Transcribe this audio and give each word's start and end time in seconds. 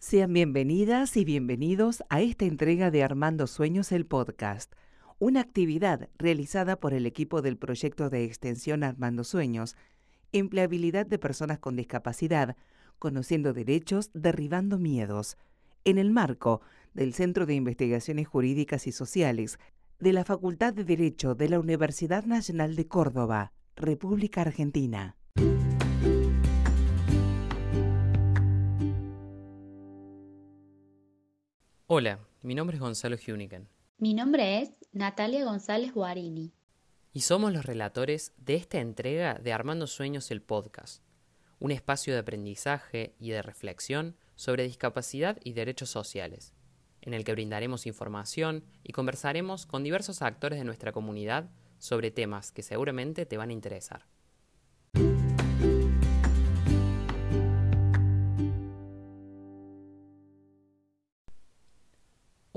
Sean 0.00 0.32
bienvenidas 0.32 1.16
y 1.16 1.24
bienvenidos 1.24 2.04
a 2.08 2.20
esta 2.20 2.44
entrega 2.44 2.92
de 2.92 3.02
Armando 3.02 3.48
Sueños 3.48 3.90
el 3.90 4.06
podcast, 4.06 4.72
una 5.18 5.40
actividad 5.40 6.08
realizada 6.18 6.76
por 6.76 6.94
el 6.94 7.04
equipo 7.04 7.42
del 7.42 7.56
proyecto 7.56 8.08
de 8.08 8.22
extensión 8.22 8.84
Armando 8.84 9.24
Sueños, 9.24 9.74
empleabilidad 10.30 11.04
de 11.04 11.18
personas 11.18 11.58
con 11.58 11.74
discapacidad, 11.74 12.56
conociendo 13.00 13.52
derechos, 13.52 14.10
derribando 14.14 14.78
miedos, 14.78 15.36
en 15.84 15.98
el 15.98 16.12
marco 16.12 16.60
del 16.94 17.12
Centro 17.12 17.44
de 17.44 17.56
Investigaciones 17.56 18.28
Jurídicas 18.28 18.86
y 18.86 18.92
Sociales 18.92 19.58
de 19.98 20.12
la 20.12 20.24
Facultad 20.24 20.74
de 20.74 20.84
Derecho 20.84 21.34
de 21.34 21.48
la 21.48 21.58
Universidad 21.58 22.24
Nacional 22.24 22.76
de 22.76 22.86
Córdoba, 22.86 23.52
República 23.74 24.42
Argentina. 24.42 25.16
Hola, 31.90 32.18
mi 32.42 32.54
nombre 32.54 32.76
es 32.76 32.82
Gonzalo 32.82 33.16
Huniken. 33.16 33.66
Mi 33.96 34.12
nombre 34.12 34.60
es 34.60 34.68
Natalia 34.92 35.42
González 35.46 35.94
Guarini. 35.94 36.52
Y 37.14 37.22
somos 37.22 37.50
los 37.50 37.64
relatores 37.64 38.34
de 38.36 38.56
esta 38.56 38.78
entrega 38.78 39.40
de 39.42 39.54
Armando 39.54 39.86
Sueños 39.86 40.30
el 40.30 40.42
podcast, 40.42 41.02
un 41.58 41.70
espacio 41.70 42.12
de 42.12 42.18
aprendizaje 42.18 43.14
y 43.18 43.30
de 43.30 43.40
reflexión 43.40 44.16
sobre 44.34 44.64
discapacidad 44.64 45.38
y 45.42 45.54
derechos 45.54 45.88
sociales, 45.88 46.52
en 47.00 47.14
el 47.14 47.24
que 47.24 47.32
brindaremos 47.32 47.86
información 47.86 48.64
y 48.82 48.92
conversaremos 48.92 49.64
con 49.64 49.82
diversos 49.82 50.20
actores 50.20 50.58
de 50.58 50.66
nuestra 50.66 50.92
comunidad 50.92 51.48
sobre 51.78 52.10
temas 52.10 52.52
que 52.52 52.62
seguramente 52.62 53.24
te 53.24 53.38
van 53.38 53.48
a 53.48 53.54
interesar. 53.54 54.04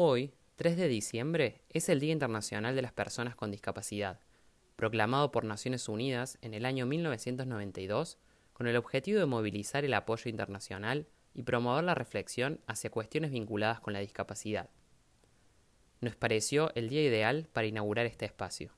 Hoy, 0.03 0.33
3 0.55 0.77
de 0.77 0.87
diciembre, 0.87 1.61
es 1.69 1.87
el 1.87 1.99
Día 1.99 2.11
Internacional 2.11 2.75
de 2.75 2.81
las 2.81 2.91
Personas 2.91 3.35
con 3.35 3.51
Discapacidad, 3.51 4.19
proclamado 4.75 5.31
por 5.31 5.43
Naciones 5.43 5.87
Unidas 5.87 6.39
en 6.41 6.55
el 6.55 6.65
año 6.65 6.87
1992 6.87 8.17
con 8.51 8.65
el 8.65 8.77
objetivo 8.77 9.19
de 9.19 9.27
movilizar 9.27 9.85
el 9.85 9.93
apoyo 9.93 10.27
internacional 10.27 11.05
y 11.35 11.43
promover 11.43 11.83
la 11.83 11.93
reflexión 11.93 12.59
hacia 12.65 12.89
cuestiones 12.89 13.29
vinculadas 13.29 13.79
con 13.79 13.93
la 13.93 13.99
discapacidad. 13.99 14.71
Nos 15.99 16.15
pareció 16.15 16.73
el 16.73 16.89
día 16.89 17.03
ideal 17.03 17.47
para 17.53 17.67
inaugurar 17.67 18.07
este 18.07 18.25
espacio. 18.25 18.71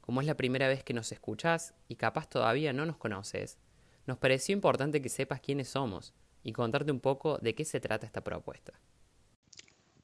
Como 0.00 0.22
es 0.22 0.26
la 0.26 0.38
primera 0.38 0.68
vez 0.68 0.82
que 0.82 0.94
nos 0.94 1.12
escuchás 1.12 1.74
y 1.86 1.96
capaz 1.96 2.30
todavía 2.30 2.72
no 2.72 2.86
nos 2.86 2.96
conoces, 2.96 3.58
nos 4.06 4.16
pareció 4.16 4.54
importante 4.54 5.02
que 5.02 5.10
sepas 5.10 5.42
quiénes 5.42 5.68
somos 5.68 6.14
y 6.42 6.54
contarte 6.54 6.92
un 6.92 7.00
poco 7.00 7.36
de 7.42 7.54
qué 7.54 7.66
se 7.66 7.78
trata 7.78 8.06
esta 8.06 8.24
propuesta. 8.24 8.72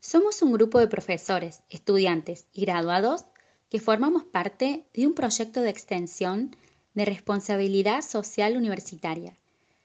Somos 0.07 0.43
un 0.43 0.53
grupo 0.53 0.81
de 0.81 0.87
profesores, 0.87 1.63
estudiantes 1.71 2.45
y 2.53 2.67
graduados 2.67 3.25
que 3.71 3.81
formamos 3.81 4.25
parte 4.25 4.85
de 4.93 5.07
un 5.07 5.15
proyecto 5.15 5.63
de 5.63 5.71
extensión 5.71 6.55
de 6.93 7.07
responsabilidad 7.07 8.03
social 8.03 8.59
universitaria 8.59 9.39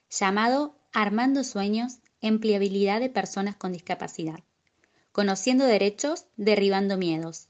llamado 0.10 0.76
Armando 0.92 1.46
Sueños, 1.46 2.00
Empleabilidad 2.20 3.00
de 3.00 3.10
Personas 3.10 3.56
con 3.56 3.72
Discapacidad, 3.72 4.44
Conociendo 5.14 5.64
Derechos, 5.64 6.26
Derribando 6.36 6.98
Miedos, 6.98 7.48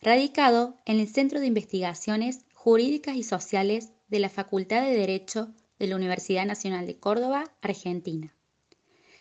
radicado 0.00 0.78
en 0.86 1.00
el 1.00 1.08
Centro 1.08 1.38
de 1.38 1.48
Investigaciones 1.48 2.46
Jurídicas 2.54 3.16
y 3.16 3.24
Sociales 3.24 3.90
de 4.08 4.20
la 4.20 4.30
Facultad 4.30 4.80
de 4.80 4.96
Derecho 4.96 5.52
de 5.78 5.88
la 5.88 5.96
Universidad 5.96 6.46
Nacional 6.46 6.86
de 6.86 6.98
Córdoba, 6.98 7.44
Argentina. 7.60 8.35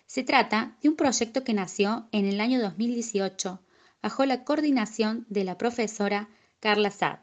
Se 0.06 0.24
trata 0.24 0.78
de 0.82 0.90
un 0.90 0.96
proyecto 0.96 1.44
que 1.44 1.54
nació 1.54 2.08
en 2.12 2.26
el 2.26 2.40
año 2.40 2.62
2018 2.62 3.60
bajo 4.02 4.26
la 4.26 4.44
coordinación 4.44 5.26
de 5.30 5.44
la 5.44 5.58
profesora 5.58 6.30
Carla 6.60 6.92
Sad, 6.92 7.20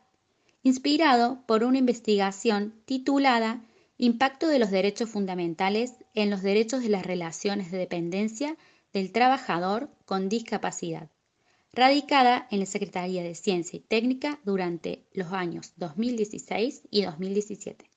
inspirado 0.62 1.42
por 1.46 1.64
una 1.64 1.78
investigación 1.78 2.74
titulada 2.84 3.64
Impacto 3.98 4.48
de 4.48 4.58
los 4.58 4.72
derechos 4.72 5.10
fundamentales 5.10 5.92
en 6.14 6.28
los 6.28 6.42
derechos 6.42 6.82
de 6.82 6.88
las 6.88 7.06
relaciones 7.06 7.70
de 7.70 7.78
dependencia 7.78 8.56
del 8.92 9.12
trabajador 9.12 9.90
con 10.06 10.28
discapacidad, 10.28 11.08
radicada 11.72 12.48
en 12.50 12.58
la 12.58 12.66
Secretaría 12.66 13.22
de 13.22 13.36
Ciencia 13.36 13.76
y 13.76 13.80
Técnica 13.80 14.40
durante 14.44 15.04
los 15.12 15.32
años 15.32 15.72
2016 15.76 16.82
y 16.90 17.02
2017. 17.02 17.91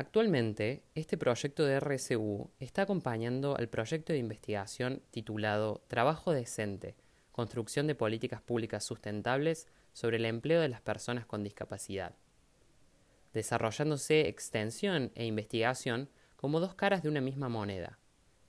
Actualmente, 0.00 0.82
este 0.94 1.18
proyecto 1.18 1.66
de 1.66 1.78
RSU 1.78 2.48
está 2.58 2.80
acompañando 2.80 3.54
al 3.58 3.68
proyecto 3.68 4.14
de 4.14 4.18
investigación 4.18 5.02
titulado 5.10 5.82
Trabajo 5.88 6.32
Decente, 6.32 6.96
Construcción 7.32 7.86
de 7.86 7.94
Políticas 7.94 8.40
Públicas 8.40 8.82
Sustentables 8.82 9.68
sobre 9.92 10.16
el 10.16 10.24
Empleo 10.24 10.62
de 10.62 10.70
las 10.70 10.80
Personas 10.80 11.26
con 11.26 11.44
Discapacidad, 11.44 12.14
desarrollándose 13.34 14.26
extensión 14.26 15.12
e 15.14 15.26
investigación 15.26 16.08
como 16.34 16.60
dos 16.60 16.74
caras 16.74 17.02
de 17.02 17.10
una 17.10 17.20
misma 17.20 17.50
moneda, 17.50 17.98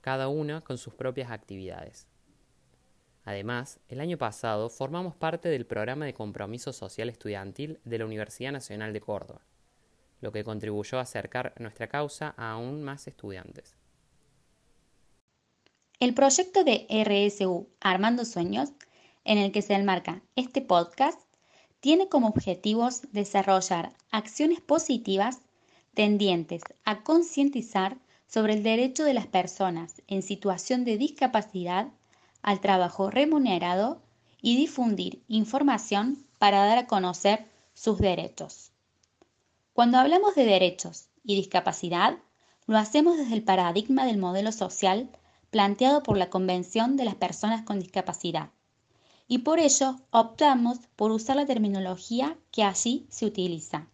cada 0.00 0.28
una 0.28 0.62
con 0.62 0.78
sus 0.78 0.94
propias 0.94 1.30
actividades. 1.30 2.06
Además, 3.24 3.78
el 3.88 4.00
año 4.00 4.16
pasado 4.16 4.70
formamos 4.70 5.16
parte 5.16 5.50
del 5.50 5.66
programa 5.66 6.06
de 6.06 6.14
compromiso 6.14 6.72
social 6.72 7.10
estudiantil 7.10 7.78
de 7.84 7.98
la 7.98 8.06
Universidad 8.06 8.52
Nacional 8.52 8.94
de 8.94 9.02
Córdoba 9.02 9.42
lo 10.22 10.32
que 10.32 10.44
contribuyó 10.44 10.98
a 10.98 11.02
acercar 11.02 11.52
nuestra 11.58 11.88
causa 11.88 12.32
a 12.38 12.52
aún 12.52 12.82
más 12.82 13.06
estudiantes. 13.06 13.76
El 16.00 16.14
proyecto 16.14 16.64
de 16.64 16.86
RSU 16.88 17.68
Armando 17.80 18.24
Sueños, 18.24 18.70
en 19.24 19.38
el 19.38 19.52
que 19.52 19.62
se 19.62 19.74
enmarca 19.74 20.22
este 20.34 20.62
podcast, 20.62 21.20
tiene 21.80 22.08
como 22.08 22.28
objetivos 22.28 23.02
desarrollar 23.12 23.92
acciones 24.10 24.60
positivas 24.60 25.40
tendientes 25.94 26.62
a 26.84 27.02
concientizar 27.02 27.98
sobre 28.26 28.54
el 28.54 28.62
derecho 28.62 29.04
de 29.04 29.14
las 29.14 29.26
personas 29.26 30.00
en 30.06 30.22
situación 30.22 30.84
de 30.84 30.96
discapacidad 30.96 31.88
al 32.40 32.60
trabajo 32.60 33.10
remunerado 33.10 34.02
y 34.40 34.56
difundir 34.56 35.22
información 35.28 36.24
para 36.38 36.64
dar 36.64 36.78
a 36.78 36.86
conocer 36.86 37.46
sus 37.74 37.98
derechos. 37.98 38.71
Cuando 39.72 39.98
hablamos 39.98 40.34
de 40.34 40.44
derechos 40.44 41.08
y 41.24 41.34
discapacidad, 41.34 42.18
lo 42.66 42.76
hacemos 42.76 43.16
desde 43.16 43.34
el 43.34 43.42
paradigma 43.42 44.04
del 44.04 44.18
modelo 44.18 44.52
social 44.52 45.08
planteado 45.50 46.02
por 46.02 46.18
la 46.18 46.28
Convención 46.28 46.96
de 46.96 47.06
las 47.06 47.14
Personas 47.14 47.62
con 47.62 47.80
Discapacidad. 47.80 48.50
Y 49.28 49.38
por 49.38 49.60
ello 49.60 49.96
optamos 50.10 50.78
por 50.94 51.10
usar 51.10 51.36
la 51.36 51.46
terminología 51.46 52.36
que 52.50 52.64
allí 52.64 53.06
se 53.08 53.24
utiliza. 53.24 53.86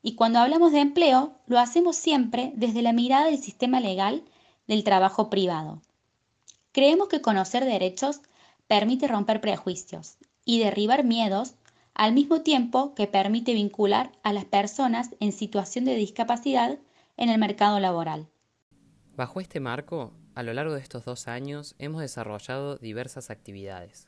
Y 0.00 0.14
cuando 0.14 0.38
hablamos 0.38 0.70
de 0.70 0.78
empleo, 0.78 1.34
lo 1.46 1.58
hacemos 1.58 1.96
siempre 1.96 2.52
desde 2.54 2.82
la 2.82 2.92
mirada 2.92 3.26
del 3.26 3.42
sistema 3.42 3.80
legal 3.80 4.22
del 4.68 4.84
trabajo 4.84 5.28
privado. 5.28 5.82
Creemos 6.70 7.08
que 7.08 7.20
conocer 7.20 7.64
derechos 7.64 8.20
permite 8.68 9.08
romper 9.08 9.40
prejuicios 9.40 10.18
y 10.44 10.60
derribar 10.60 11.02
miedos 11.02 11.54
al 11.98 12.12
mismo 12.12 12.42
tiempo 12.42 12.94
que 12.94 13.08
permite 13.08 13.52
vincular 13.54 14.12
a 14.22 14.32
las 14.32 14.44
personas 14.44 15.10
en 15.18 15.32
situación 15.32 15.84
de 15.84 15.96
discapacidad 15.96 16.78
en 17.16 17.28
el 17.28 17.38
mercado 17.38 17.80
laboral. 17.80 18.28
Bajo 19.16 19.40
este 19.40 19.58
marco, 19.58 20.14
a 20.36 20.44
lo 20.44 20.54
largo 20.54 20.74
de 20.74 20.80
estos 20.80 21.04
dos 21.04 21.26
años 21.26 21.74
hemos 21.80 22.00
desarrollado 22.00 22.76
diversas 22.76 23.30
actividades. 23.30 24.06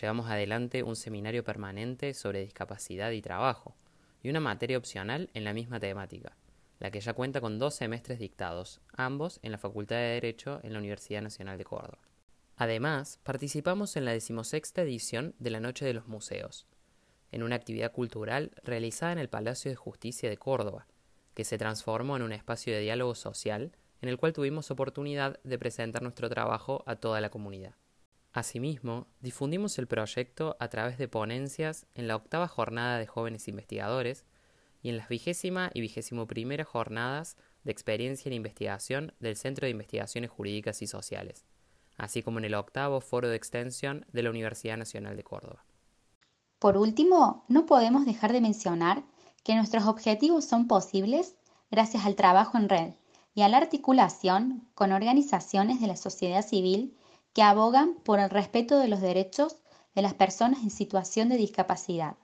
Llevamos 0.00 0.30
adelante 0.30 0.82
un 0.82 0.96
seminario 0.96 1.44
permanente 1.44 2.14
sobre 2.14 2.40
discapacidad 2.40 3.10
y 3.10 3.20
trabajo 3.20 3.76
y 4.22 4.30
una 4.30 4.40
materia 4.40 4.78
opcional 4.78 5.28
en 5.34 5.44
la 5.44 5.52
misma 5.52 5.78
temática, 5.78 6.38
la 6.78 6.90
que 6.90 7.00
ya 7.02 7.12
cuenta 7.12 7.42
con 7.42 7.58
dos 7.58 7.74
semestres 7.74 8.18
dictados, 8.18 8.80
ambos 8.96 9.40
en 9.42 9.52
la 9.52 9.58
Facultad 9.58 9.96
de 9.96 10.14
Derecho 10.14 10.60
en 10.62 10.72
la 10.72 10.78
Universidad 10.78 11.20
Nacional 11.20 11.58
de 11.58 11.64
Córdoba. 11.64 12.05
Además, 12.56 13.20
participamos 13.22 13.96
en 13.96 14.06
la 14.06 14.12
decimosexta 14.12 14.82
edición 14.82 15.34
de 15.38 15.50
la 15.50 15.60
Noche 15.60 15.84
de 15.84 15.92
los 15.92 16.08
Museos, 16.08 16.66
en 17.30 17.42
una 17.42 17.56
actividad 17.56 17.92
cultural 17.92 18.52
realizada 18.62 19.12
en 19.12 19.18
el 19.18 19.28
Palacio 19.28 19.70
de 19.70 19.76
Justicia 19.76 20.30
de 20.30 20.38
Córdoba, 20.38 20.86
que 21.34 21.44
se 21.44 21.58
transformó 21.58 22.16
en 22.16 22.22
un 22.22 22.32
espacio 22.32 22.72
de 22.72 22.80
diálogo 22.80 23.14
social 23.14 23.76
en 24.00 24.08
el 24.08 24.16
cual 24.16 24.32
tuvimos 24.32 24.70
oportunidad 24.70 25.38
de 25.42 25.58
presentar 25.58 26.02
nuestro 26.02 26.30
trabajo 26.30 26.82
a 26.86 26.96
toda 26.96 27.20
la 27.20 27.28
comunidad. 27.28 27.74
Asimismo, 28.32 29.06
difundimos 29.20 29.78
el 29.78 29.86
proyecto 29.86 30.56
a 30.58 30.68
través 30.68 30.96
de 30.96 31.08
ponencias 31.08 31.86
en 31.94 32.08
la 32.08 32.16
octava 32.16 32.48
jornada 32.48 32.98
de 32.98 33.06
jóvenes 33.06 33.48
investigadores 33.48 34.24
y 34.82 34.88
en 34.88 34.96
las 34.96 35.08
vigésima 35.08 35.70
y 35.74 35.82
vigésimo 35.82 36.26
primera 36.26 36.64
jornadas 36.64 37.36
de 37.64 37.72
experiencia 37.72 38.28
en 38.30 38.34
investigación 38.34 39.12
del 39.20 39.36
Centro 39.36 39.66
de 39.66 39.70
Investigaciones 39.70 40.30
Jurídicas 40.30 40.80
y 40.82 40.86
Sociales, 40.86 41.44
así 41.96 42.22
como 42.22 42.38
en 42.38 42.44
el 42.44 42.54
octavo 42.54 43.00
foro 43.00 43.28
de 43.28 43.36
extensión 43.36 44.06
de 44.12 44.22
la 44.22 44.30
Universidad 44.30 44.76
Nacional 44.76 45.16
de 45.16 45.24
Córdoba. 45.24 45.64
Por 46.58 46.76
último, 46.76 47.44
no 47.48 47.66
podemos 47.66 48.06
dejar 48.06 48.32
de 48.32 48.40
mencionar 48.40 49.04
que 49.44 49.54
nuestros 49.54 49.86
objetivos 49.86 50.44
son 50.44 50.66
posibles 50.66 51.36
gracias 51.70 52.06
al 52.06 52.16
trabajo 52.16 52.56
en 52.58 52.68
red 52.68 52.94
y 53.34 53.42
a 53.42 53.48
la 53.48 53.58
articulación 53.58 54.68
con 54.74 54.92
organizaciones 54.92 55.80
de 55.80 55.86
la 55.86 55.96
sociedad 55.96 56.44
civil 56.44 56.96
que 57.34 57.42
abogan 57.42 57.94
por 58.02 58.18
el 58.18 58.30
respeto 58.30 58.78
de 58.78 58.88
los 58.88 59.00
derechos 59.00 59.56
de 59.94 60.02
las 60.02 60.14
personas 60.14 60.62
en 60.62 60.70
situación 60.70 61.28
de 61.28 61.36
discapacidad. 61.36 62.16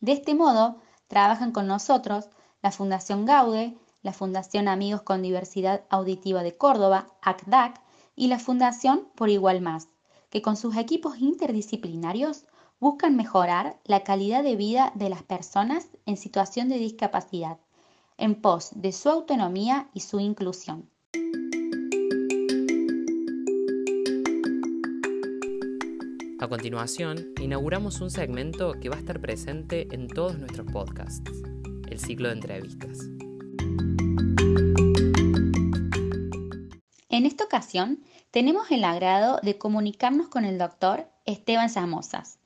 De 0.00 0.12
este 0.12 0.34
modo, 0.34 0.80
trabajan 1.06 1.52
con 1.52 1.66
nosotros 1.66 2.28
la 2.62 2.72
Fundación 2.72 3.26
Gaude, 3.26 3.76
la 4.02 4.12
Fundación 4.12 4.68
Amigos 4.68 5.02
con 5.02 5.22
Diversidad 5.22 5.84
Auditiva 5.88 6.42
de 6.42 6.56
Córdoba, 6.56 7.06
ACDAC, 7.22 7.80
y 8.16 8.28
la 8.28 8.38
Fundación 8.38 9.08
Por 9.14 9.30
Igual 9.30 9.60
Más, 9.60 9.88
que 10.30 10.42
con 10.42 10.56
sus 10.56 10.76
equipos 10.76 11.18
interdisciplinarios 11.18 12.44
buscan 12.80 13.16
mejorar 13.16 13.78
la 13.84 14.04
calidad 14.04 14.42
de 14.42 14.56
vida 14.56 14.92
de 14.94 15.08
las 15.08 15.22
personas 15.22 15.88
en 16.06 16.16
situación 16.16 16.68
de 16.68 16.78
discapacidad, 16.78 17.58
en 18.18 18.34
pos 18.34 18.70
de 18.74 18.92
su 18.92 19.08
autonomía 19.08 19.88
y 19.94 20.00
su 20.00 20.20
inclusión. 20.20 20.88
A 26.40 26.48
continuación, 26.48 27.32
inauguramos 27.40 28.02
un 28.02 28.10
segmento 28.10 28.74
que 28.74 28.90
va 28.90 28.96
a 28.96 28.98
estar 28.98 29.18
presente 29.18 29.88
en 29.92 30.08
todos 30.08 30.38
nuestros 30.38 30.70
podcasts, 30.70 31.30
el 31.88 31.98
ciclo 31.98 32.28
de 32.28 32.34
entrevistas. 32.34 32.98
Tenemos 38.32 38.68
el 38.72 38.82
agrado 38.82 39.38
de 39.40 39.58
comunicarnos 39.58 40.28
con 40.28 40.44
el 40.44 40.58
doctor 40.58 41.06
Esteban 41.24 41.70
Samosas, 41.70 42.40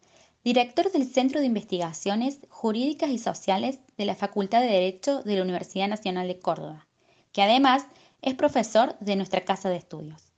director 0.44 0.92
del 0.92 1.06
Centro 1.06 1.40
de 1.40 1.46
Investigaciones 1.46 2.40
Jurídicas 2.50 3.08
y 3.08 3.18
Sociales 3.18 3.78
de 3.96 4.04
la 4.04 4.14
Facultad 4.14 4.60
de 4.60 4.66
Derecho 4.66 5.22
de 5.22 5.36
la 5.36 5.42
Universidad 5.44 5.88
Nacional 5.88 6.28
de 6.28 6.38
Córdoba, 6.38 6.86
que 7.32 7.40
además 7.40 7.86
es 8.20 8.34
profesor 8.34 8.98
de 9.00 9.16
nuestra 9.16 9.46
Casa 9.46 9.70
de 9.70 9.76
Estudios. 9.76 10.30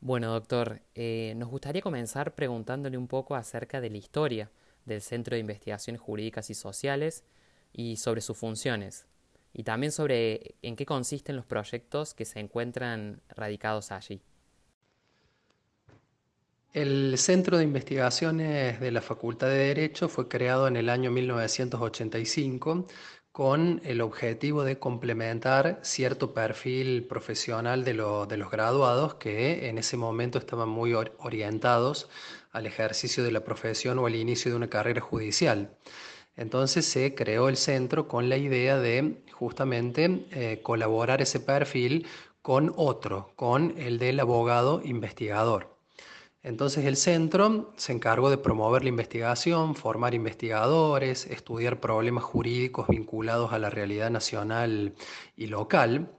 Bueno, 0.00 0.32
doctor, 0.32 0.82
eh, 0.94 1.32
nos 1.36 1.48
gustaría 1.48 1.80
comenzar 1.80 2.34
preguntándole 2.34 2.98
un 2.98 3.08
poco 3.08 3.34
acerca 3.36 3.80
de 3.80 3.88
la 3.88 3.96
historia 3.96 4.50
del 4.84 5.00
Centro 5.00 5.34
de 5.34 5.40
Investigaciones 5.40 6.02
Jurídicas 6.02 6.50
y 6.50 6.54
Sociales 6.54 7.24
y 7.72 7.96
sobre 7.96 8.20
sus 8.20 8.36
funciones, 8.36 9.06
y 9.52 9.64
también 9.64 9.92
sobre 9.92 10.54
en 10.62 10.76
qué 10.76 10.86
consisten 10.86 11.36
los 11.36 11.46
proyectos 11.46 12.14
que 12.14 12.24
se 12.24 12.40
encuentran 12.40 13.20
radicados 13.28 13.92
allí. 13.92 14.22
El 16.72 17.18
Centro 17.18 17.58
de 17.58 17.64
Investigaciones 17.64 18.78
de 18.78 18.92
la 18.92 19.02
Facultad 19.02 19.48
de 19.48 19.56
Derecho 19.56 20.08
fue 20.08 20.28
creado 20.28 20.68
en 20.68 20.76
el 20.76 20.88
año 20.88 21.10
1985 21.10 22.86
con 23.32 23.80
el 23.84 24.00
objetivo 24.00 24.64
de 24.64 24.78
complementar 24.78 25.80
cierto 25.82 26.34
perfil 26.34 27.04
profesional 27.06 27.84
de, 27.84 27.94
los 27.94 28.50
graduados 28.50 29.14
que 29.14 29.68
en 29.68 29.78
ese 29.78 29.96
momento 29.96 30.38
estaban 30.38 30.68
muy 30.68 30.94
orientados 30.94 32.08
al 32.52 32.66
ejercicio 32.66 33.22
de 33.22 33.32
la 33.32 33.44
profesión 33.44 33.98
o 33.98 34.06
al 34.06 34.14
inicio 34.16 34.50
de 34.50 34.56
una 34.56 34.68
carrera 34.68 35.00
judicial. 35.00 35.76
Entonces 36.36 36.86
se 36.86 37.14
creó 37.14 37.48
el 37.48 37.56
centro 37.56 38.08
con 38.08 38.28
la 38.28 38.36
idea 38.36 38.78
de 38.78 39.22
justamente 39.32 40.26
eh, 40.30 40.60
colaborar 40.62 41.20
ese 41.22 41.40
perfil 41.40 42.06
con 42.42 42.72
otro, 42.76 43.32
con 43.36 43.74
el 43.78 43.98
del 43.98 44.20
abogado 44.20 44.80
investigador. 44.84 45.76
Entonces 46.42 46.86
el 46.86 46.96
centro 46.96 47.74
se 47.76 47.92
encargó 47.92 48.30
de 48.30 48.38
promover 48.38 48.82
la 48.82 48.88
investigación, 48.88 49.74
formar 49.74 50.14
investigadores, 50.14 51.26
estudiar 51.26 51.80
problemas 51.80 52.24
jurídicos 52.24 52.88
vinculados 52.88 53.52
a 53.52 53.58
la 53.58 53.68
realidad 53.68 54.10
nacional 54.10 54.94
y 55.36 55.48
local. 55.48 56.10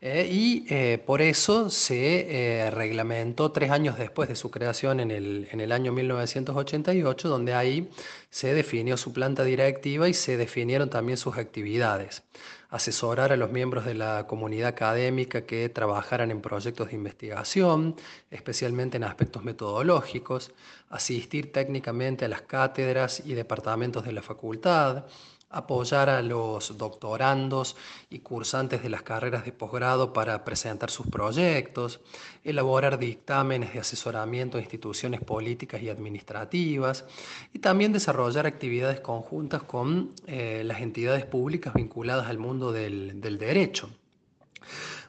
Eh, 0.00 0.28
y 0.30 0.64
eh, 0.68 1.02
por 1.04 1.20
eso 1.20 1.70
se 1.70 2.66
eh, 2.66 2.70
reglamentó 2.70 3.50
tres 3.50 3.72
años 3.72 3.98
después 3.98 4.28
de 4.28 4.36
su 4.36 4.48
creación 4.48 5.00
en 5.00 5.10
el, 5.10 5.48
en 5.50 5.60
el 5.60 5.72
año 5.72 5.92
1988, 5.92 7.28
donde 7.28 7.52
ahí 7.54 7.90
se 8.30 8.54
definió 8.54 8.96
su 8.96 9.12
planta 9.12 9.42
directiva 9.42 10.08
y 10.08 10.14
se 10.14 10.36
definieron 10.36 10.88
también 10.88 11.18
sus 11.18 11.36
actividades. 11.36 12.22
Asesorar 12.70 13.32
a 13.32 13.36
los 13.36 13.50
miembros 13.50 13.86
de 13.86 13.94
la 13.94 14.26
comunidad 14.28 14.68
académica 14.68 15.44
que 15.46 15.68
trabajaran 15.68 16.30
en 16.30 16.42
proyectos 16.42 16.88
de 16.88 16.94
investigación, 16.94 17.96
especialmente 18.30 18.98
en 18.98 19.04
aspectos 19.04 19.42
metodológicos, 19.42 20.52
asistir 20.90 21.50
técnicamente 21.50 22.26
a 22.26 22.28
las 22.28 22.42
cátedras 22.42 23.22
y 23.24 23.34
departamentos 23.34 24.04
de 24.04 24.12
la 24.12 24.22
facultad, 24.22 25.06
apoyar 25.50 26.10
a 26.10 26.20
los 26.20 26.76
doctorandos 26.76 27.76
y 28.10 28.18
cursantes 28.18 28.82
de 28.82 28.90
las 28.90 29.02
carreras 29.02 29.44
de 29.44 29.52
posgrado 29.52 30.12
para 30.12 30.44
presentar 30.44 30.90
sus 30.90 31.06
proyectos, 31.06 32.00
elaborar 32.44 32.98
dictámenes 32.98 33.72
de 33.72 33.80
asesoramiento 33.80 34.58
a 34.58 34.60
instituciones 34.60 35.20
políticas 35.20 35.82
y 35.82 35.88
administrativas 35.88 37.04
y 37.52 37.60
también 37.60 37.92
desarrollar 37.92 38.46
actividades 38.46 39.00
conjuntas 39.00 39.62
con 39.62 40.12
eh, 40.26 40.62
las 40.64 40.80
entidades 40.80 41.24
públicas 41.24 41.72
vinculadas 41.72 42.26
al 42.26 42.38
mundo 42.38 42.72
del, 42.72 43.20
del 43.20 43.38
derecho. 43.38 43.88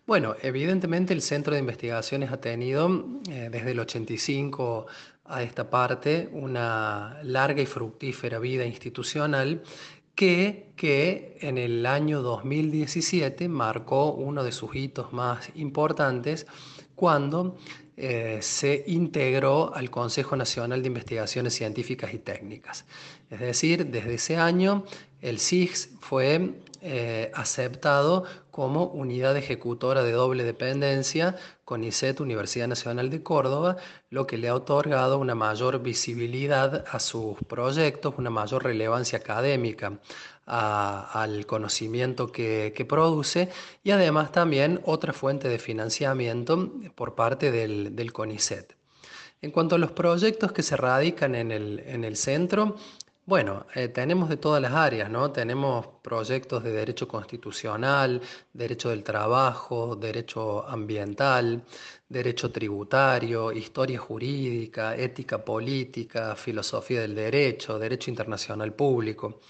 Bueno, 0.08 0.36
evidentemente 0.42 1.14
el 1.14 1.22
Centro 1.22 1.54
de 1.54 1.60
Investigaciones 1.60 2.32
ha 2.32 2.42
tenido 2.42 2.90
eh, 3.30 3.50
desde 3.52 3.72
el 3.72 3.80
85 3.80 4.88
a 5.26 5.44
esta 5.44 5.70
parte 5.70 6.28
una 6.32 7.20
larga 7.22 7.62
y 7.62 7.68
fructífera 7.68 8.40
vida 8.40 8.66
institucional 8.66 9.62
que, 10.20 11.38
en 11.40 11.58
el 11.58 11.86
año 11.86 12.22
2017 12.22 13.48
marcó 13.48 14.12
uno 14.12 14.44
de 14.44 14.52
sus 14.52 14.76
hitos 14.76 15.14
más 15.14 15.50
importantes 15.56 16.46
cuando 16.94 17.56
eh, 17.96 18.40
se 18.42 18.84
integró 18.88 19.74
al 19.74 19.90
Consejo 19.90 20.36
Nacional 20.36 20.82
de 20.82 20.88
Investigaciones 20.88 21.54
Científicas 21.54 22.14
y 22.14 22.20
Técnicas. 22.20 22.84
Es 23.30 23.40
decir, 23.40 23.86
desde 23.86 24.16
ese 24.16 24.36
año 24.36 24.84
el 25.22 25.40
CIGS 25.40 25.92
fue 26.02 26.56
eh, 26.82 27.32
aceptado 27.34 28.26
como 28.60 28.88
unidad 28.88 29.38
ejecutora 29.38 30.04
de 30.04 30.12
doble 30.12 30.44
dependencia 30.44 31.38
con 31.64 31.82
ICET 31.82 32.20
Universidad 32.20 32.68
Nacional 32.68 33.10
de 33.10 33.24
Córdoba, 33.24 33.78
lo 34.10 34.28
que 34.28 34.38
le 34.38 34.50
ha 34.50 34.54
otorgado 34.54 35.18
una 35.18 35.34
mayor 35.34 35.82
visibilidad 35.82 36.84
a 36.92 37.00
sus 37.00 37.38
proyectos, 37.48 38.16
una 38.18 38.30
mayor 38.30 38.66
relevancia 38.66 39.20
académica 39.20 40.02
al 40.46 41.46
conocimiento 41.46 42.34
que, 42.34 42.86
produce 42.86 43.48
y 43.82 43.92
además 43.92 44.34
también 44.34 44.82
otra 44.84 45.14
fuente 45.14 45.48
de 45.48 45.58
financiamiento 45.58 46.70
por 46.96 47.16
parte 47.16 47.54
del, 47.54 48.12
CONICET. 48.12 48.76
En 49.42 49.52
cuanto 49.52 49.76
a 49.76 49.80
los 49.80 49.94
proyectos 49.94 50.52
que 50.52 50.64
se 50.64 50.76
radican 50.76 51.34
en 51.34 51.50
el 52.04 52.18
centro, 52.18 52.76
bueno, 53.30 53.68
eh, 53.76 53.90
tenemos 53.90 54.28
de 54.28 54.38
todas 54.38 54.60
las 54.62 54.74
áreas, 54.74 55.08
¿no? 55.10 55.32
Tenemos 55.32 55.86
proyectos 56.02 56.64
de 56.64 56.72
derecho 56.72 57.08
constitucional, 57.08 58.22
derecho 58.54 58.90
del 58.90 59.04
trabajo, 59.04 59.96
derecho 59.96 60.68
ambiental, 60.68 61.64
derecho 62.10 62.52
tributario, 62.52 63.52
historia 63.52 64.00
jurídica, 64.00 64.96
ética 64.96 65.46
política, 65.46 66.36
filosofía 66.36 67.02
del 67.02 67.14
derecho, 67.14 67.78
derecho 67.78 68.10
internacional 68.10 68.74
público. 68.74 69.42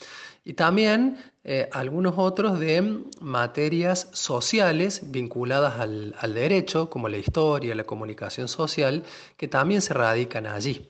Y 0.43 0.53
también 0.55 1.17
eh, 1.45 1.69
algunos 1.71 2.15
otros 2.17 2.59
de 2.59 3.05
materias 3.21 4.09
sociales 4.11 5.01
vinculadas 5.05 5.79
al, 5.79 6.15
al 6.19 6.33
derecho, 6.33 6.89
como 6.89 7.07
la 7.07 7.17
historia, 7.17 7.75
la 7.75 7.85
comunicación 7.85 8.49
social, 8.49 9.03
que 9.37 9.47
también 9.47 9.81
se 9.81 9.93
radican 9.93 10.47
allí 10.47 10.89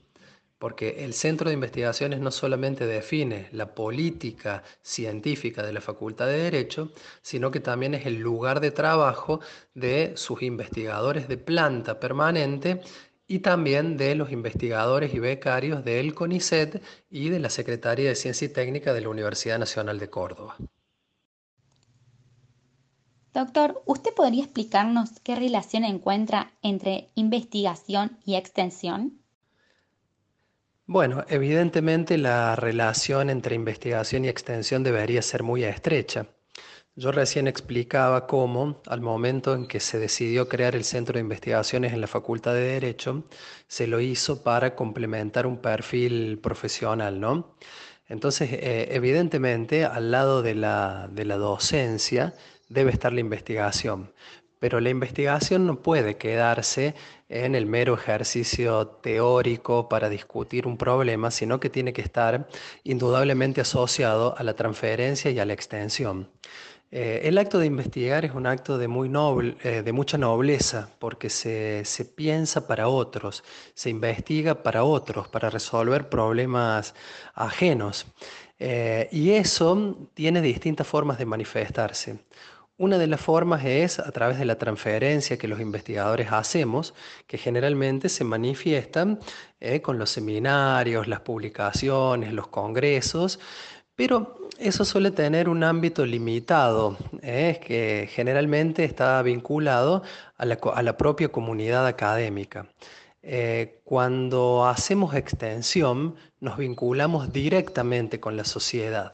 porque 0.60 1.06
el 1.06 1.13
centro 1.13 1.50
de 1.50 1.56
investigaciones 1.56 2.20
no 2.20 2.32
solamente 2.32 2.86
define 2.86 3.48
la 3.54 3.74
política 3.74 4.62
científica 4.82 5.63
de 5.66 5.74
la 5.74 5.82
Facultad 5.82 6.28
de 6.28 6.38
Derecho, 6.38 6.92
sino 7.22 7.50
que 7.50 7.62
también 7.62 7.94
es 7.96 8.06
el 8.06 8.20
lugar 8.20 8.60
de 8.60 8.72
trabajo 8.72 9.39
de 9.74 10.13
sus 10.16 10.44
investigadores 10.44 11.28
de 11.30 11.38
planta 11.38 12.00
permanente 12.00 12.82
y 13.25 13.39
también 13.39 13.96
de 13.96 14.16
los 14.16 14.32
investigadores 14.32 15.13
y 15.13 15.20
becarios 15.20 15.86
del 15.86 16.13
CONICET 16.13 16.84
y 17.10 17.30
de 17.30 17.39
la 17.39 17.50
Secretaría 17.50 18.10
de 18.10 18.16
Ciencia 18.16 18.46
y 18.46 18.50
Técnica 18.50 18.94
de 18.94 19.01
la 19.01 19.10
Universidad 19.10 19.60
Nacional 19.60 19.98
de 19.98 20.10
Córdoba. 20.10 20.58
Doctor, 23.32 23.82
¿usted 23.86 24.13
podría 24.13 24.44
explicarnos 24.44 25.20
qué 25.24 25.36
relación 25.36 25.86
encuentra 25.86 26.51
entre 26.63 27.10
investigación 27.13 28.18
y 28.25 28.36
extensión? 28.36 29.20
Bueno, 30.91 31.24
evidentemente 31.29 32.17
la 32.17 32.55
relación 32.55 33.29
entre 33.29 33.53
investigación 33.53 34.25
y 34.25 34.27
extensión 34.27 34.81
debería 34.81 35.22
ser 35.22 35.43
muy 35.43 35.63
estrecha. 35.63 36.25
Yo 36.96 37.12
recién 37.12 37.48
explicaba 37.48 38.25
cómo, 38.25 38.81
al 38.88 39.00
momento 39.00 39.53
en 39.53 39.67
que 39.67 39.79
se 39.81 40.00
decidió 40.00 40.50
crear 40.50 40.75
el 40.75 40.84
Centro 40.84 41.13
de 41.13 41.19
Investigaciones 41.19 41.93
en 41.93 42.01
la 42.01 42.08
Facultad 42.08 42.55
de 42.55 42.62
Derecho, 42.62 43.25
se 43.67 43.86
lo 43.86 44.00
hizo 44.00 44.41
para 44.41 44.75
complementar 44.75 45.46
un 45.46 45.60
perfil 45.62 46.39
profesional, 46.41 47.19
¿no? 47.19 47.55
Entonces, 48.08 48.50
eh, 48.51 48.88
evidentemente, 48.89 49.86
al 49.86 50.10
lado 50.10 50.41
de 50.41 50.55
la, 50.55 51.08
de 51.12 51.24
la 51.24 51.38
docencia, 51.38 52.34
debe 52.67 52.89
estar 52.91 53.13
la 53.13 53.19
investigación. 53.19 54.12
Pero 54.60 54.80
la 54.80 54.89
investigación 54.89 55.66
no 55.66 55.82
puede 55.82 56.18
quedarse 56.18 56.94
en 57.30 57.56
el 57.56 57.66
mero 57.66 57.94
ejercicio 57.94 58.88
teórico 58.88 59.88
para 59.89 60.10
discutir 60.10 60.68
un 60.68 60.78
problema, 60.78 61.32
sino 61.32 61.60
que 61.60 61.70
tiene 61.70 61.94
que 61.94 62.01
estar 62.01 62.48
indudablemente 62.84 63.62
asociado 63.62 64.38
a 64.38 64.44
la 64.44 64.56
transferencia 64.56 65.32
y 65.32 65.39
a 65.39 65.46
la 65.46 65.54
extensión. 65.54 66.30
Eh, 66.92 67.22
el 67.25 67.38
acto 67.38 67.60
de 67.60 67.68
investigar 67.68 68.25
es 68.25 68.34
un 68.34 68.48
acto 68.48 68.80
de, 68.80 68.88
muy 68.88 69.10
noble, 69.10 69.58
eh, 69.63 69.84
de 69.84 69.92
mucha 69.94 70.18
nobleza 70.18 70.89
porque 70.98 71.30
se, 71.30 71.84
piensa 72.16 72.66
para 72.68 72.88
otros, 72.88 73.44
se 73.75 73.92
investiga 73.92 74.63
para 74.63 74.84
otros, 74.84 75.28
para 75.28 75.51
resolver 75.51 76.10
problemas 76.10 76.96
ajenos. 77.36 78.08
Eh, 78.58 79.08
y 79.12 79.32
eso 79.32 80.10
tiene 80.16 80.42
distintas 80.42 80.88
formas 80.88 81.20
de 81.20 81.25
manifestarse. 81.25 82.20
Una 82.79 82.98
de 82.98 83.07
las 83.07 83.19
formas 83.19 83.65
es 83.65 84.00
a 84.00 84.09
través 84.13 84.39
de 84.39 84.45
la 84.45 84.57
transferencia 84.57 85.38
que 85.38 85.50
los 85.50 85.59
investigadores 85.59 86.31
hacemos, 86.31 86.93
que 87.27 87.38
generalmente 87.38 88.07
se 88.07 88.24
manifiestan 88.24 89.19
eh, 89.59 89.81
con 89.81 90.00
los 90.00 90.12
seminarios, 90.12 91.09
las 91.09 91.19
publicaciones, 91.19 92.31
los 92.31 92.48
congresos, 92.48 93.41
pero 93.98 94.48
eso 94.57 94.86
suele 94.86 95.12
tener 95.12 95.50
un 95.50 95.65
ámbito 95.65 96.05
limitado, 96.05 96.95
eh, 97.21 97.59
que 97.62 98.07
generalmente 98.09 98.86
está 98.86 99.21
vinculado 99.24 100.01
a 100.38 100.45
la, 100.45 100.95
propia 100.98 101.27
comunidad 101.27 101.86
académica. 101.86 102.69
Eh, 103.21 103.81
cuando 103.83 104.65
hacemos 104.65 105.15
extensión, 105.15 106.15
nos 106.39 106.57
vinculamos 106.57 107.33
directamente 107.33 108.21
con 108.21 108.38
la 108.38 108.45
sociedad 108.45 109.12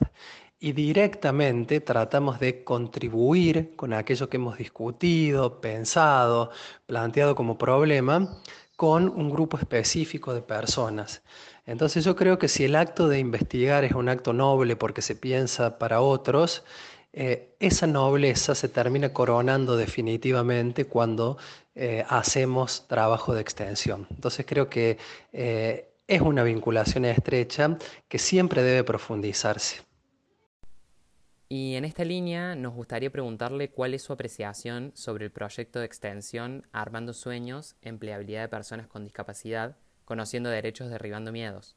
y 0.60 0.72
directamente 0.72 1.82
tratamos 1.82 2.40
de 2.40 2.64
contribuir 2.64 3.76
con 3.76 3.94
aquello 3.94 4.30
que 4.30 4.38
hemos 4.38 4.58
discutido, 4.58 5.62
pensado, 5.62 6.52
planteado 6.86 7.36
como 7.36 7.58
problema 7.58 8.42
con 8.76 9.10
un 9.10 9.30
grupo 9.30 9.58
específico 9.58 10.34
de 10.34 10.42
personas. 10.42 11.22
Entonces 11.66 12.04
yo 12.04 12.16
creo 12.16 12.38
que 12.38 12.48
si 12.48 12.66
el 12.66 12.76
acto 12.76 13.08
de 13.08 13.20
investigar 13.20 13.84
es 13.86 13.94
un 13.94 14.10
acto 14.10 14.34
noble 14.34 14.76
porque 14.76 15.02
se 15.02 15.16
piensa 15.16 15.78
para 15.78 16.02
otros, 16.02 16.64
eh, 17.14 17.56
esa 17.60 17.88
nobleza 17.88 18.56
se 18.56 18.68
termina 18.68 19.14
coronando 19.14 19.78
definitivamente 19.78 20.86
cuando 20.86 21.38
eh, 21.74 22.04
hacemos 22.10 22.88
trabajo 22.88 23.34
de 23.34 23.42
extensión. 23.42 24.08
Entonces 24.12 24.46
creo 24.46 24.70
que 24.70 24.98
eh, 25.32 25.90
es 26.08 26.22
una 26.22 26.44
vinculación 26.44 27.06
estrecha 27.06 27.78
que 28.10 28.20
siempre 28.20 28.64
debe 28.64 28.84
profundizarse. 28.84 29.82
Y 31.48 31.75
en 31.75 31.86
esta 31.86 32.04
línea 32.04 32.56
nos 32.56 32.74
gustaría 32.74 33.12
preguntarle 33.12 33.70
cuál 33.70 33.94
es 33.94 34.02
su 34.02 34.14
apreciación 34.14 34.92
sobre 34.96 35.25
el 35.25 35.32
proyecto 35.32 35.80
de 35.80 35.86
extensión 35.86 36.68
Armando 36.72 37.14
Sueños, 37.14 37.75
empleabilidad 37.82 38.42
de 38.42 38.48
personas 38.48 38.88
con 38.88 39.04
discapacidad, 39.04 39.78
conociendo 40.06 40.50
derechos, 40.50 40.90
derribando 40.90 41.32
miedos. 41.32 41.75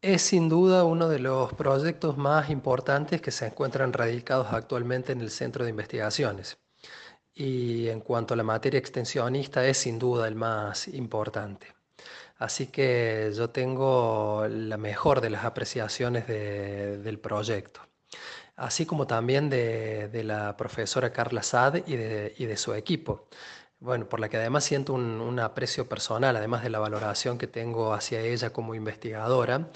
Es 0.00 0.22
sin 0.22 0.48
duda 0.48 0.84
uno 0.84 1.08
de 1.08 1.18
los 1.18 1.52
proyectos 1.52 2.16
más 2.16 2.48
importantes 2.48 3.20
que 3.20 3.30
se 3.30 3.46
encuentran 3.46 3.92
radicados 3.92 4.48
actualmente 4.52 5.12
en 5.12 5.20
el 5.20 5.30
Centro 5.30 5.64
de 5.64 5.70
Investigaciones. 5.70 6.58
Y 7.34 7.88
en 7.88 8.00
cuanto 8.00 8.32
a 8.32 8.36
la 8.38 8.44
materia 8.44 8.78
extensionista, 8.78 9.66
es 9.66 9.76
sin 9.76 9.98
duda 9.98 10.26
el 10.26 10.36
más 10.36 10.88
importante. 10.88 11.75
Así 12.38 12.66
que 12.66 13.32
yo 13.34 13.50
tengo 13.50 14.46
la 14.48 14.76
mejor 14.76 15.20
de 15.20 15.30
las 15.30 15.44
apreciaciones 15.44 16.26
del 16.26 17.18
proyecto, 17.18 17.80
así 18.56 18.84
como 18.86 19.06
también 19.06 19.48
de, 19.50 20.22
la 20.24 20.56
profesora 20.56 21.12
Carla 21.12 21.42
Sad 21.42 21.76
y 21.86 21.96
de, 21.96 22.56
su 22.56 22.74
equipo. 22.74 23.28
Bueno, 23.80 24.08
por 24.08 24.20
la 24.20 24.28
que 24.28 24.36
además 24.38 24.64
siento 24.64 24.92
un, 24.94 25.38
aprecio 25.40 25.88
personal, 25.88 26.36
además 26.36 26.62
de 26.62 26.70
la 26.70 26.78
valoración 26.78 27.38
que 27.38 27.46
tengo 27.46 27.94
hacia 27.94 28.20
ella 28.20 28.50
como 28.52 28.74
investigadora, 28.74 29.70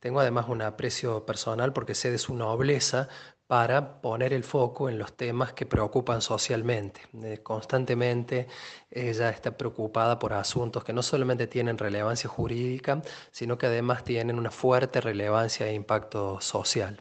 tengo 0.00 0.20
además 0.20 0.46
un 0.48 0.62
aprecio 0.62 1.26
personal 1.26 1.72
porque 1.72 1.94
sé 1.94 2.10
de 2.10 2.18
su 2.18 2.34
nobleza 2.34 3.08
para 3.46 4.00
poner 4.00 4.32
el 4.32 4.42
foco 4.42 4.88
en 4.88 4.98
los 4.98 5.16
temas 5.16 5.52
que 5.52 5.66
preocupan 5.66 6.20
socialmente. 6.20 7.02
Eh, 7.22 7.38
constantemente 7.42 8.48
ella 8.90 9.30
está 9.30 9.56
preocupada 9.56 10.18
por 10.18 10.32
asuntos 10.32 10.82
que 10.84 10.92
no 10.92 11.02
solamente 11.02 11.46
tienen 11.46 11.78
relevancia 11.78 12.28
jurídica, 12.28 13.02
sino 13.30 13.56
que 13.56 13.66
además 13.66 14.04
tienen 14.04 14.38
una 14.38 14.50
fuerte 14.50 15.00
relevancia 15.00 15.66
e 15.68 15.74
impacto 15.74 16.40
social. 16.40 17.00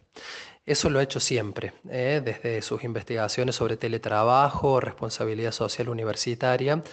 Eso 0.65 0.89
lo 0.89 0.99
ha 0.99 1.03
hecho 1.03 1.19
siempre, 1.19 1.73
eh, 1.89 2.21
desde 2.23 2.61
sus 2.63 2.83
investigaciones 2.83 3.55
sobre 3.55 3.77
teletrabajo, 3.77 4.79
responsabilidad 4.79 5.51
social 5.51 5.89
universitaria, 5.89 6.83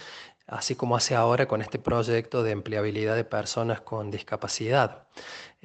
así 0.47 0.75
como 0.75 0.95
hace 0.95 1.15
ahora 1.15 1.47
con 1.47 1.61
este 1.61 1.79
proyecto 1.79 2.43
de 2.43 2.51
empleabilidad 2.51 3.15
de 3.15 3.23
personas 3.23 3.81
con 3.81 4.11
discapacidad. 4.11 5.07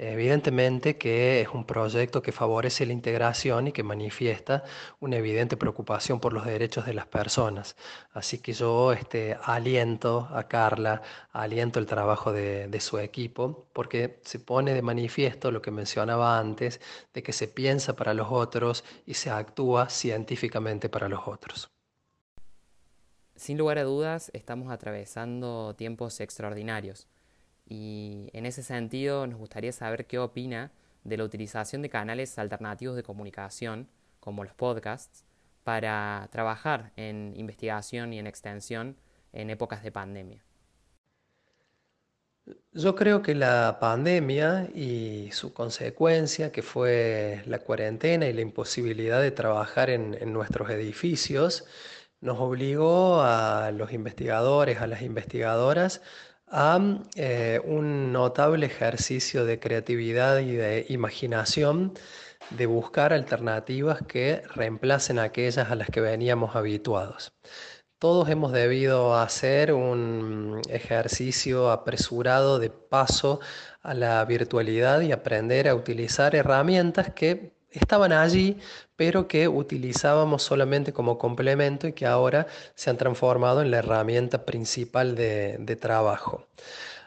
Evidentemente 0.01 0.97
que 0.97 1.41
es 1.41 1.49
un 1.49 1.65
proyecto 1.65 2.21
que 2.21 2.31
favorece 2.31 2.85
la 2.85 2.93
integración 2.93 3.67
y 3.67 3.73
que 3.73 3.83
manifiesta 3.83 4.63
una 5.01 5.17
evidente 5.17 5.57
preocupación 5.57 6.21
por 6.21 6.31
los 6.31 6.45
derechos 6.45 6.85
de 6.85 6.93
las 6.93 7.05
personas. 7.05 7.75
Así 8.13 8.37
que 8.37 8.53
yo 8.53 8.93
este, 8.93 9.37
aliento 9.43 10.29
a 10.31 10.47
Carla, 10.47 11.01
aliento 11.33 11.79
el 11.79 11.85
trabajo 11.85 12.31
de, 12.31 12.69
de 12.69 12.79
su 12.79 12.97
equipo, 12.97 13.67
porque 13.73 14.21
se 14.23 14.39
pone 14.39 14.73
de 14.73 14.81
manifiesto 14.81 15.51
lo 15.51 15.61
que 15.61 15.71
mencionaba 15.71 16.39
antes, 16.39 16.79
de 17.13 17.21
que 17.21 17.33
se 17.33 17.49
piensa 17.49 17.97
para 17.97 18.13
los 18.13 18.29
otros 18.31 18.85
y 19.05 19.15
se 19.15 19.29
actúa 19.31 19.89
científicamente 19.89 20.87
para 20.87 21.09
los 21.09 21.27
otros. 21.27 21.71
Sin 23.35 23.57
lugar 23.57 23.77
a 23.79 23.83
dudas, 23.83 24.31
estamos 24.33 24.71
atravesando 24.71 25.75
tiempos 25.75 26.21
extraordinarios 26.21 27.09
y 27.69 28.29
en 28.33 28.45
ese 28.45 28.63
sentido 28.63 29.27
nos 29.27 29.39
gustaría 29.39 29.71
saber 29.71 30.05
qué 30.07 30.17
opina 30.17 30.71
de 31.03 31.17
la 31.17 31.23
utilización 31.23 31.81
de 31.81 31.89
canales 31.89 32.37
alternativos 32.39 32.95
de 32.95 33.03
comunicación, 33.03 33.87
como 34.19 34.43
los 34.43 34.53
podcasts, 34.53 35.23
para 35.63 36.27
trabajar 36.31 36.91
en 36.95 37.33
investigación 37.35 38.11
y 38.11 38.19
en 38.19 38.27
extensión 38.27 38.97
en 39.31 39.51
épocas 39.51 39.83
de 39.83 39.91
pandemia. 39.91 40.43
Yo 42.73 42.95
creo 42.95 43.21
que 43.21 43.35
la 43.35 43.77
pandemia 43.79 44.67
y 44.73 45.29
su 45.31 45.53
consecuencia, 45.53 46.51
que 46.51 46.63
fue 46.63 47.43
la 47.45 47.59
cuarentena 47.59 48.25
y 48.27 48.33
la 48.33 48.41
imposibilidad 48.41 49.21
de 49.21 49.29
trabajar 49.29 49.91
en, 49.91 50.15
en 50.19 50.33
nuestros 50.33 50.71
edificios, 50.71 51.65
nos 52.21 52.39
obligó 52.39 53.21
a 53.21 53.71
los 53.71 53.93
investigadores, 53.93 54.81
a 54.81 54.87
las 54.87 55.03
investigadoras, 55.03 56.01
a 56.51 56.79
eh, 57.15 57.61
un 57.63 58.11
notable 58.11 58.65
ejercicio 58.65 59.45
de 59.45 59.59
creatividad 59.59 60.39
y 60.39 60.53
de 60.53 60.85
imaginación 60.89 61.93
de 62.51 62.65
buscar 62.65 63.13
alternativas 63.13 63.99
que 64.07 64.41
reemplacen 64.55 65.19
aquellas 65.19 65.69
a 65.69 65.75
las 65.75 65.89
que 65.89 66.01
veníamos 66.01 66.55
habituados. 66.55 67.33
Todos 67.99 68.29
hemos 68.29 68.53
debido 68.53 69.15
hacer 69.15 69.73
un 69.73 70.61
ejercicio 70.69 71.69
apresurado 71.69 72.57
de 72.57 72.69
paso 72.69 73.41
a 73.81 73.93
la 73.93 74.23
virtualidad 74.25 75.01
y 75.01 75.11
aprender 75.11 75.67
a 75.67 75.75
utilizar 75.75 76.33
herramientas 76.33 77.11
que 77.13 77.58
estaban 77.71 78.11
allí, 78.11 78.57
pero 78.95 79.27
que 79.27 79.47
utilizábamos 79.47 80.43
solamente 80.43 80.93
como 80.93 81.17
complemento 81.17 81.87
y 81.87 81.93
que 81.93 82.05
ahora 82.05 82.47
se 82.75 82.89
han 82.89 82.97
transformado 82.97 83.61
en 83.61 83.71
la 83.71 83.77
herramienta 83.79 84.45
principal 84.45 85.15
de, 85.15 85.77
trabajo. 85.79 86.47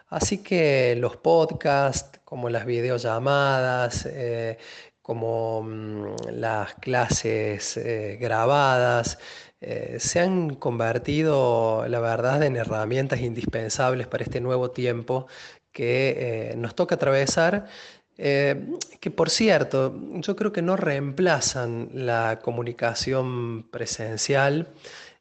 Así 0.08 0.42
que 0.42 0.94
los 0.96 1.16
podcasts, 1.16 2.20
como 2.24 2.50
las 2.50 2.66
videollamadas, 2.66 4.06
eh, 4.06 4.58
como 5.02 5.62
mm, 5.62 6.16
las 6.32 6.74
clases 6.74 7.76
eh, 7.76 8.18
grabadas, 8.20 9.18
eh, 9.60 9.96
se 10.00 10.20
han 10.20 10.54
convertido, 10.56 11.86
la 11.88 12.00
verdad, 12.00 12.42
en 12.42 12.56
herramientas 12.56 13.20
indispensables 13.20 14.06
para 14.06 14.24
este 14.24 14.40
nuevo 14.40 14.70
tiempo 14.70 15.26
que 15.72 16.54
nos 16.58 16.74
toca 16.74 16.96
atravesar 16.96 17.66
eh, 18.18 18.78
que 19.00 19.10
por 19.10 19.30
cierto, 19.30 19.94
yo 20.20 20.36
creo 20.36 20.52
que 20.52 20.62
no 20.62 20.76
reemplazan 20.76 21.90
la 21.92 22.40
comunicación 22.40 23.64
presencial, 23.70 24.68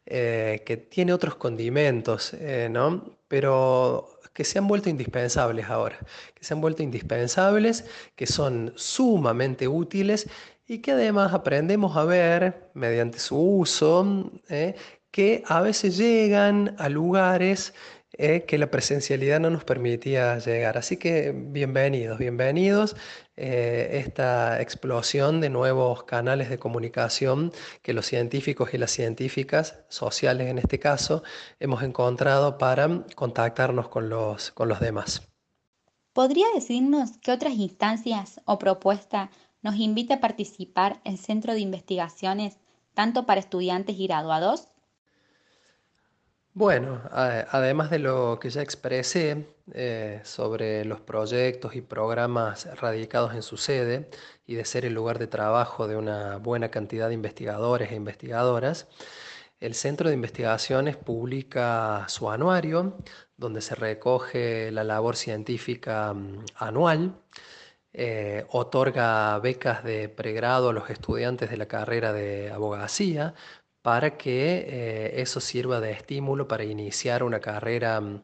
eh, 0.05 0.63
que 0.65 0.77
tiene 0.77 1.13
otros 1.13 1.35
condimentos, 1.35 2.33
eh, 2.33 2.67
¿no? 2.69 3.17
Pero 3.27 4.19
que 4.33 4.43
se 4.43 4.59
han 4.59 4.67
vuelto 4.67 4.89
indispensables 4.89 5.67
ahora, 5.67 5.99
que 6.33 6.43
se 6.43 6.53
han 6.53 6.61
vuelto 6.61 6.83
indispensables, 6.83 7.85
que 8.15 8.27
son 8.27 8.73
sumamente 8.75 9.67
útiles 9.67 10.29
y 10.67 10.79
que 10.79 10.91
además 10.91 11.33
aprendemos 11.33 11.97
a 11.97 12.05
ver 12.05 12.69
mediante 12.73 13.19
su 13.19 13.37
uso, 13.37 14.31
que 15.11 15.43
a 15.47 15.61
veces 15.61 15.97
llegan 15.97 16.75
a 16.79 16.87
lugares 16.87 17.73
eh, 18.13 18.43
que 18.45 18.57
la 18.57 18.69
presencialidad 18.69 19.39
no 19.39 19.49
nos 19.49 19.63
permitía 19.63 20.37
llegar. 20.39 20.77
Así 20.77 20.97
que 20.97 21.31
bienvenidos, 21.33 22.17
bienvenidos. 22.17 22.97
Eh, 23.37 24.01
esta 24.05 24.61
explosión 24.61 25.39
de 25.39 25.49
nuevos 25.49 26.03
canales 26.03 26.49
de 26.49 26.59
comunicación 26.59 27.53
que 27.81 27.93
los 27.93 28.05
científicos 28.05 28.73
y 28.73 28.77
las 28.77 28.91
científicas, 28.91 29.79
sociales 29.87 30.49
en 30.49 30.57
este 30.57 30.77
caso, 30.77 31.23
hemos 31.59 31.83
encontrado 31.83 32.57
para 32.57 33.05
contactarnos 33.15 33.87
con 33.87 34.09
los, 34.09 34.51
con 34.51 34.67
los 34.67 34.81
demás. 34.81 35.27
¿Podría 36.11 36.47
decirnos 36.53 37.17
qué 37.21 37.31
otras 37.31 37.53
instancias 37.53 38.41
o 38.43 38.59
propuestas 38.59 39.29
nos 39.61 39.75
invita 39.77 40.15
a 40.15 40.19
participar 40.19 40.99
el 41.05 41.17
Centro 41.17 41.53
de 41.53 41.61
Investigaciones, 41.61 42.59
tanto 42.93 43.25
para 43.25 43.39
estudiantes 43.39 43.95
y 43.97 44.07
graduados? 44.07 44.70
Bueno, 46.53 47.01
además 47.11 47.89
de 47.89 47.99
lo 47.99 48.37
que 48.39 48.49
ya 48.49 48.61
expresé 48.61 49.47
eh, 49.73 50.19
sobre 50.25 50.83
los 50.83 50.99
proyectos 50.99 51.75
y 51.75 51.81
programas 51.81 52.65
radicados 52.79 53.33
en 53.33 53.41
su 53.41 53.55
sede 53.55 54.09
y 54.45 54.55
de 54.55 54.65
ser 54.65 54.83
el 54.85 54.93
lugar 54.93 55.17
de 55.17 55.27
trabajo 55.27 55.87
de 55.87 55.95
una 55.95 56.37
buena 56.37 56.69
cantidad 56.69 57.07
de 57.07 57.13
investigadores 57.13 57.91
e 57.91 57.95
investigadoras, 57.95 58.89
el 59.61 59.75
Centro 59.75 60.09
de 60.09 60.15
Investigaciones 60.15 60.97
publica 60.97 62.05
su 62.09 62.29
anuario, 62.29 62.97
donde 63.37 63.61
se 63.61 63.75
recoge 63.75 64.71
la 64.71 64.83
labor 64.83 65.15
científica 65.15 66.13
mm, 66.13 66.45
anual, 66.55 67.15
eh, 67.93 68.45
otorga 68.49 69.37
becas 69.39 69.83
de 69.83 70.07
pregrado 70.09 70.69
a 70.69 70.73
los 70.73 70.89
estudiantes 70.89 71.49
de 71.49 71.57
la 71.57 71.67
carrera 71.67 72.13
de 72.13 72.49
abogacía, 72.51 73.33
para 73.81 74.17
que 74.17 74.65
eh, 74.67 75.21
eso 75.21 75.39
sirva 75.39 75.79
de 75.79 75.91
estímulo 75.91 76.47
para 76.47 76.63
iniciar 76.63 77.23
una 77.23 77.39
carrera 77.39 77.99
mm, 78.01 78.23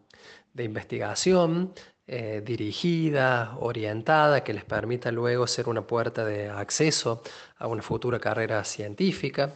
de 0.54 0.64
investigación 0.64 1.74
eh, 2.08 2.42
dirigida, 2.46 3.58
orientada, 3.60 4.44
que 4.44 4.54
les 4.54 4.64
permita 4.64 5.12
luego 5.12 5.46
ser 5.48 5.68
una 5.68 5.86
puerta 5.86 6.24
de 6.24 6.50
acceso 6.50 7.22
a 7.58 7.68
una 7.68 7.82
futura 7.82 8.20
carrera 8.20 8.64
científica. 8.64 9.56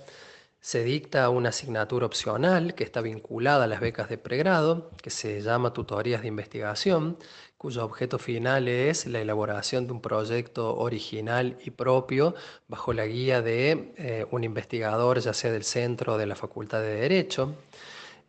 Se 0.61 0.83
dicta 0.83 1.27
una 1.29 1.49
asignatura 1.49 2.05
opcional 2.05 2.75
que 2.75 2.83
está 2.83 3.01
vinculada 3.01 3.63
a 3.63 3.67
las 3.67 3.79
becas 3.79 4.09
de 4.09 4.19
pregrado, 4.19 4.91
que 5.01 5.09
se 5.09 5.41
llama 5.41 5.73
tutorías 5.73 6.21
de 6.21 6.27
investigación, 6.27 7.17
cuyo 7.57 7.83
objeto 7.83 8.19
final 8.19 8.67
es 8.67 9.07
la 9.07 9.21
elaboración 9.21 9.87
de 9.87 9.93
un 9.93 10.01
proyecto 10.01 10.77
original 10.77 11.57
y 11.65 11.71
propio 11.71 12.35
bajo 12.67 12.93
la 12.93 13.07
guía 13.07 13.41
de 13.41 13.93
eh, 13.97 14.27
un 14.29 14.43
investigador, 14.43 15.19
ya 15.19 15.33
sea 15.33 15.51
del 15.51 15.63
centro 15.63 16.13
o 16.13 16.17
de 16.19 16.27
la 16.27 16.35
Facultad 16.35 16.81
de 16.81 16.93
Derecho. 16.93 17.55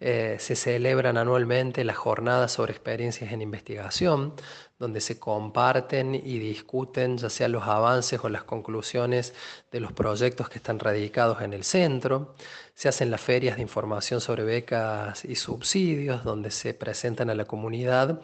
Eh, 0.05 0.37
se 0.41 0.57
celebran 0.57 1.17
anualmente 1.17 1.85
las 1.85 1.97
jornadas 1.97 2.51
sobre 2.51 2.73
experiencias 2.73 3.31
en 3.31 3.41
investigación, 3.41 4.35
donde 4.77 5.01
se 5.01 5.21
comparten 5.21 6.17
y 6.17 6.41
discuten 6.41 7.19
ya 7.19 7.31
sea 7.31 7.47
los 7.47 7.63
avances 7.63 8.19
o 8.25 8.29
las 8.29 8.43
conclusiones 8.43 9.33
de 9.71 9.79
los 9.79 9.93
proyectos 9.93 10.49
que 10.49 10.59
están 10.59 10.81
radicados 10.81 11.41
en 11.43 11.53
el 11.53 11.63
centro. 11.63 12.35
Se 12.75 12.89
hacen 12.89 13.13
las 13.13 13.21
ferias 13.21 13.55
de 13.55 13.63
información 13.63 14.21
sobre 14.21 14.43
becas 14.43 15.25
y 15.25 15.37
subsidios, 15.37 16.25
donde 16.25 16.51
se 16.51 16.75
presentan 16.75 17.31
a 17.31 17.37
la 17.37 17.45
comunidad 17.45 18.21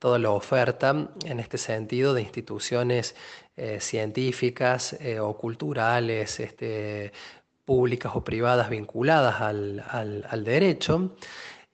toda 0.00 0.18
la 0.18 0.30
oferta 0.30 1.10
en 1.24 1.38
este 1.38 1.58
sentido 1.58 2.12
de 2.12 2.22
instituciones 2.22 3.14
eh, 3.56 3.78
científicas 3.80 4.94
eh, 4.94 5.20
o 5.20 5.36
culturales, 5.36 6.40
este, 6.40 7.12
públicas 7.70 8.10
o 8.16 8.24
privadas 8.24 8.68
vinculadas 8.68 9.40
al, 9.40 10.44
derecho. 10.44 11.14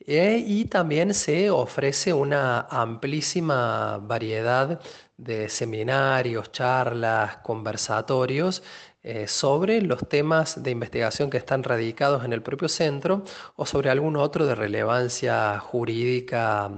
Eh, 0.01 0.45
y 0.47 0.67
también 0.67 1.15
se 1.15 1.49
ofrece 1.49 2.13
una 2.13 2.67
amplísima 2.69 3.97
variedad 4.03 4.79
de 5.17 5.49
seminarios, 5.49 6.53
charlas, 6.53 7.39
conversatorios 7.39 8.63
eh, 9.03 9.27
sobre 9.27 9.81
los 9.81 10.07
temas 10.07 10.63
de 10.63 10.71
investigación 10.71 11.31
que 11.31 11.39
están 11.39 11.63
radicados 11.63 12.27
en 12.27 12.35
el 12.35 12.43
propio 12.43 12.69
centro 12.69 13.25
o 13.57 13.65
sobre 13.65 13.89
algún 13.89 14.17
otro 14.17 14.45
de 14.45 14.55
relevancia 14.55 15.59
jurídica 15.61 16.71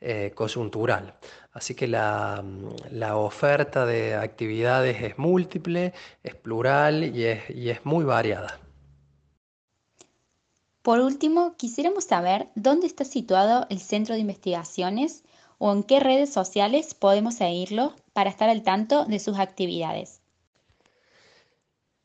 eh, 0.00 0.32
coyuntural. 0.34 1.14
Así 1.54 1.76
que 1.76 1.86
la, 1.86 2.42
oferta 3.14 3.86
de 3.86 4.16
actividades 4.16 5.00
es 5.00 5.18
múltiple, 5.18 5.94
es 6.24 6.34
plural 6.34 7.16
y 7.16 7.26
es, 7.26 7.84
muy 7.84 8.04
variada. 8.04 8.58
Por 10.82 10.98
último, 10.98 11.54
quisiéramos 11.56 12.04
saber 12.04 12.48
dónde 12.56 12.88
está 12.88 13.04
situado 13.04 13.68
el 13.70 13.78
centro 13.78 14.16
de 14.16 14.20
investigaciones 14.20 15.22
o 15.58 15.72
en 15.72 15.84
qué 15.84 16.00
redes 16.00 16.30
sociales 16.30 16.92
podemos 16.92 17.36
seguirlo 17.36 17.94
para 18.12 18.30
estar 18.30 18.48
al 18.48 18.64
tanto 18.64 19.04
de 19.04 19.20
sus 19.20 19.38
actividades. 19.38 20.20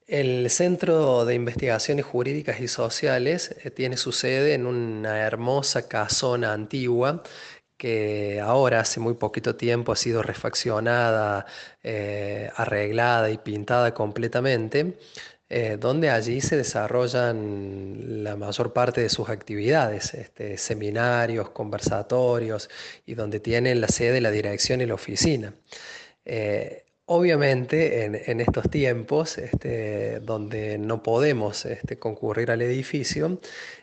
El 0.05 0.49
Centro 0.49 1.25
de 1.25 1.35
Investigaciones 1.35 2.03
Jurídicas 2.03 2.59
y 2.61 2.67
Sociales 2.67 3.55
eh, 3.63 3.69
tiene 3.69 3.95
su 3.95 4.11
sede 4.11 4.55
en 4.55 4.65
una 4.65 5.19
hermosa 5.19 5.87
casona 5.87 6.51
antigua 6.53 7.21
que 7.79 8.41
ahora 8.41 8.81
hace 8.81 8.99
muy 8.99 9.13
poquito 9.15 9.55
tiempo 9.55 9.93
ha 9.93 9.95
sido 9.95 10.21
refaccionada, 10.21 11.45
eh, 11.81 12.51
arreglada 12.57 13.31
y 13.31 13.37
pintada 13.37 13.93
completamente, 13.93 14.99
eh, 15.49 15.77
donde 15.79 16.09
allí 16.09 16.41
se 16.41 16.57
desarrollan 16.57 18.23
la 18.23 18.35
mayor 18.35 18.73
parte 18.73 19.01
de 19.01 19.09
sus 19.09 19.29
actividades, 19.29 20.13
este, 20.13 20.57
seminarios, 20.57 21.51
conversatorios 21.51 22.69
y 23.05 23.15
donde 23.15 23.39
tienen 23.39 23.79
la 23.79 23.87
sede, 23.87 24.19
la 24.21 24.31
dirección 24.31 24.81
y 24.81 24.85
la 24.85 24.95
oficina. 24.95 25.53
Eh, 26.25 26.83
Obviamente, 27.11 28.05
en, 28.05 28.39
estos 28.39 28.69
tiempos 28.69 29.39
este, 29.39 30.19
donde 30.19 30.77
no 30.77 31.01
podemos 31.01 31.65
este, 31.65 31.97
concurrir 31.97 32.51
al 32.51 32.61
edificio, 32.61 33.39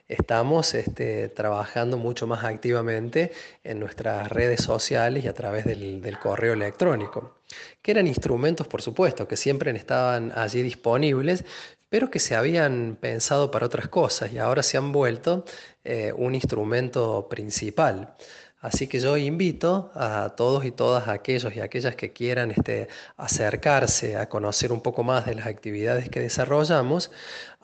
estamos 0.06 0.74
este, 0.74 1.28
trabajando 1.30 1.98
mucho 1.98 2.28
más 2.28 2.44
activamente 2.44 3.32
en 3.64 3.80
nuestras 3.80 4.28
redes 4.28 4.62
sociales 4.62 5.24
y 5.24 5.26
a 5.26 5.34
través 5.34 5.64
del, 5.64 6.16
correo 6.22 6.52
electrónico, 6.52 7.40
que 7.82 7.90
eran 7.90 8.06
instrumentos, 8.06 8.68
por 8.68 8.80
supuesto, 8.80 9.26
que 9.26 9.36
siempre 9.36 9.72
estaban 9.76 10.30
allí 10.36 10.62
disponibles, 10.62 11.44
pero 11.88 12.10
que 12.10 12.20
se 12.20 12.36
habían 12.36 12.96
pensado 13.00 13.50
para 13.50 13.66
otras 13.66 13.88
cosas 13.88 14.32
y 14.32 14.38
ahora 14.38 14.62
se 14.62 14.76
han 14.76 14.92
vuelto 14.92 15.44
eh, 15.82 16.12
un 16.16 16.36
instrumento 16.36 17.28
principal. 17.28 18.14
Así 18.60 18.88
que 18.88 19.00
yo 19.00 19.16
invito 19.16 19.92
a 19.94 20.34
todos 20.36 20.64
y 20.64 20.72
todas 20.72 21.08
aquellos 21.08 21.54
y 21.54 21.60
aquellas 21.60 21.94
que 21.94 22.12
quieran 22.12 22.50
este, 22.50 22.88
acercarse 23.16 24.16
a 24.16 24.28
conocer 24.28 24.72
un 24.72 24.80
poco 24.80 25.04
más 25.04 25.26
de 25.26 25.34
las 25.34 25.46
actividades 25.46 26.08
que 26.08 26.20
desarrollamos 26.20 27.10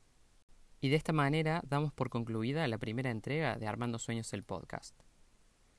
Y 0.84 0.88
de 0.88 0.96
esta 0.96 1.12
manera 1.12 1.62
damos 1.64 1.92
por 1.92 2.10
concluida 2.10 2.66
la 2.66 2.76
primera 2.76 3.12
entrega 3.12 3.56
de 3.56 3.68
Armando 3.68 4.00
Sueños 4.00 4.32
el 4.32 4.42
podcast. 4.42 5.00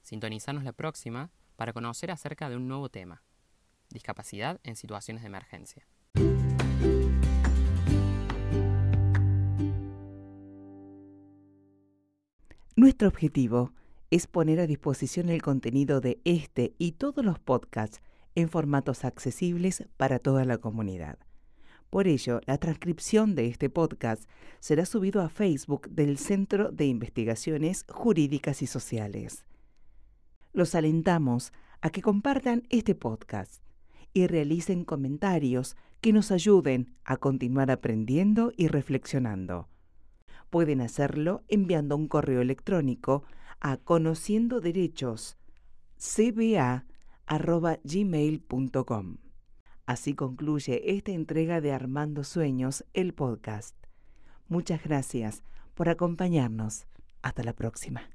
Sintonizarnos 0.02 0.64
la 0.64 0.72
próxima 0.72 1.30
para 1.58 1.74
conocer 1.74 2.10
acerca 2.10 2.50
de 2.50 2.56
un 2.56 2.70
nuevo 2.70 2.88
tema, 2.88 3.22
discapacidad 3.90 4.62
en 4.64 4.78
situaciones 4.78 5.24
de 5.24 5.28
emergencia. 5.28 5.86
Nuestro 12.78 13.10
objetivo 13.10 13.74
es 14.10 14.26
poner 14.28 14.62
a 14.62 14.68
disposición 14.68 15.28
el 15.28 15.42
contenido 15.42 16.00
de 16.00 16.22
este 16.24 16.76
y 16.78 16.94
todos 16.94 17.26
los 17.26 17.40
podcasts 17.40 18.02
en 18.36 18.48
formatos 18.48 19.04
accesibles 19.04 19.84
para 19.98 20.20
toda 20.20 20.46
la 20.46 20.60
comunidad. 20.60 21.20
Por 21.94 22.08
ello, 22.08 22.42
la 22.48 22.58
transcripción 22.58 23.36
de 23.36 23.46
este 23.46 23.70
podcast 23.70 24.28
será 24.60 24.84
subido 24.84 25.22
a 25.22 25.30
Facebook 25.30 25.88
del 25.92 26.18
Centro 26.18 26.72
de 26.72 26.88
Investigaciones 26.88 27.86
Jurídicas 27.88 28.64
y 28.64 28.66
Sociales. 28.66 29.46
Los 30.54 30.74
alentamos 30.74 31.54
a 31.82 31.92
que 31.92 32.02
compartan 32.02 32.64
este 32.72 32.96
podcast 32.96 33.62
y 34.12 34.26
realicen 34.26 34.86
comentarios 34.86 35.76
que 36.02 36.14
nos 36.14 36.32
ayuden 36.32 36.96
a 37.06 37.18
continuar 37.18 37.70
aprendiendo 37.70 38.52
y 38.58 38.70
reflexionando. 38.70 39.70
Pueden 40.50 40.82
hacerlo 40.82 41.44
enviando 41.48 41.96
un 41.96 42.08
correo 42.08 42.42
electrónico 42.42 43.24
a 43.60 43.78
conociendo 43.78 44.62
derechos. 44.62 45.38
Así 49.86 50.14
concluye 50.14 50.96
esta 50.96 51.12
entrega 51.12 51.60
de 51.60 51.74
Armando 51.74 52.24
Sueños, 52.24 52.86
el 52.94 53.14
podcast. 53.14 53.76
Muchas 54.48 54.82
gracias 54.84 55.44
por 55.74 55.90
acompañarnos. 55.90 56.86
Hasta 57.22 57.44
la 57.44 57.54
próxima. 57.54 58.10